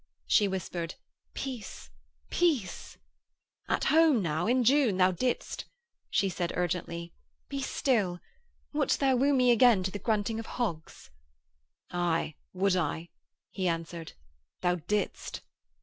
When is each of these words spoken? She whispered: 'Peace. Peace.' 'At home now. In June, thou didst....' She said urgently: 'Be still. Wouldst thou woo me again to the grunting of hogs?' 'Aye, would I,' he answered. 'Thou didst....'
She 0.25 0.47
whispered: 0.47 0.95
'Peace. 1.35 1.91
Peace.' 2.31 2.97
'At 3.69 3.83
home 3.83 4.23
now. 4.23 4.47
In 4.47 4.63
June, 4.63 4.97
thou 4.97 5.11
didst....' 5.11 5.65
She 6.09 6.27
said 6.27 6.51
urgently: 6.57 7.13
'Be 7.49 7.61
still. 7.61 8.19
Wouldst 8.73 8.99
thou 8.99 9.15
woo 9.15 9.31
me 9.31 9.51
again 9.51 9.83
to 9.83 9.91
the 9.91 9.99
grunting 9.99 10.39
of 10.39 10.47
hogs?' 10.57 11.11
'Aye, 11.91 12.33
would 12.51 12.75
I,' 12.75 13.09
he 13.51 13.67
answered. 13.67 14.13
'Thou 14.61 14.77
didst....' 14.87 15.41